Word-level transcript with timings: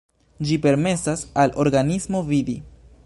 Ĝi 0.51 0.55
permesas 0.63 1.23
al 1.43 1.53
organismo 1.65 2.23
vidi. 2.31 2.57